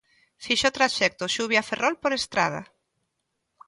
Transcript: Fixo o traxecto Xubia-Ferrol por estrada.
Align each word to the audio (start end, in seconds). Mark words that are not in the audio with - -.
Fixo 0.45 0.65
o 0.69 0.75
traxecto 0.77 1.31
Xubia-Ferrol 1.35 1.95
por 2.01 2.11
estrada. 2.19 2.61